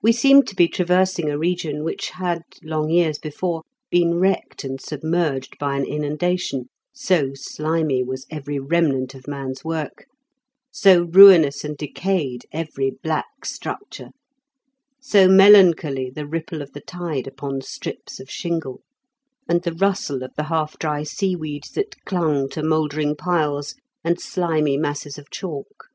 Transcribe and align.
We 0.00 0.12
seemed 0.12 0.46
to 0.46 0.54
be 0.54 0.68
traversing 0.68 1.28
a 1.28 1.36
region 1.36 1.82
which 1.82 2.10
had, 2.10 2.42
long 2.62 2.88
years 2.88 3.18
before, 3.18 3.64
been 3.90 4.14
wrecked 4.20 4.62
and 4.62 4.80
sub 4.80 5.02
merged 5.02 5.58
by 5.58 5.74
an 5.76 5.84
inundation, 5.84 6.68
so 6.94 7.32
slimy 7.34 8.04
was 8.04 8.26
every 8.30 8.60
remnant 8.60 9.16
of 9.16 9.26
man's 9.26 9.64
work, 9.64 10.06
so 10.70 11.02
ruinous 11.02 11.64
and 11.64 11.76
decayed 11.76 12.44
every 12.52 12.90
black 12.92 13.44
structure, 13.44 14.10
so 15.00 15.26
melancholy 15.26 16.10
the 16.10 16.24
ripple 16.24 16.62
of 16.62 16.70
the 16.72 16.80
tide 16.80 17.26
upon 17.26 17.60
strips 17.60 18.20
of 18.20 18.30
shingle, 18.30 18.82
and 19.48 19.64
the 19.64 19.74
rustle 19.74 20.22
of 20.22 20.32
the 20.36 20.44
half 20.44 20.78
dry 20.78 21.02
seaweed 21.02 21.64
that 21.74 22.04
clung 22.04 22.42
to 22.42 22.42
16 22.42 22.42
m 22.44 22.44
KENT 22.44 22.44
WITH 22.44 22.54
CHABLE8 22.54 22.54
DICKENS. 22.54 22.70
mouldering 22.70 23.16
piles 23.16 23.74
and 24.04 24.20
slimy 24.20 24.76
masses 24.76 25.18
of 25.18 25.28
chalk. 25.28 25.88